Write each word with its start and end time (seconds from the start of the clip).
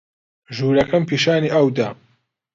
ژوورەکەم 0.55 1.03
پیشانی 1.09 1.53
ئەو 1.55 1.67
دا. 1.77 1.89